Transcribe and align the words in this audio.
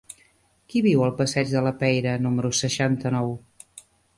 Qui 0.73 0.81
viu 0.85 1.03
al 1.07 1.13
passeig 1.19 1.53
de 1.57 1.63
la 1.67 1.75
Peira 1.83 2.17
número 2.25 2.53
seixanta-nou? 2.63 3.31